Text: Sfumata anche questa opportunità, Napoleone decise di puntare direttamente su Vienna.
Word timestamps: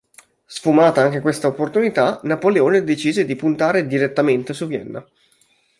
Sfumata 0.47 1.01
anche 1.03 1.19
questa 1.19 1.45
opportunità, 1.45 2.19
Napoleone 2.23 2.83
decise 2.83 3.23
di 3.23 3.35
puntare 3.35 3.85
direttamente 3.85 4.51
su 4.51 4.65
Vienna. 4.65 5.07